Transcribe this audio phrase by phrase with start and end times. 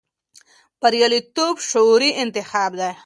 [0.81, 2.91] بریالیتوب شعوري انتخاب دی.